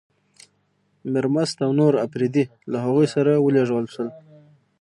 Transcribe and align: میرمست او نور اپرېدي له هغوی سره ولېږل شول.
میرمست 1.11 1.57
او 1.65 1.71
نور 1.79 1.93
اپرېدي 2.05 2.43
له 2.71 2.77
هغوی 2.85 3.07
سره 3.15 3.31
ولېږل 3.45 3.85
شول. 3.93 4.09